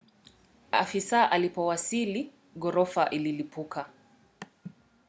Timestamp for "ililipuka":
3.09-3.89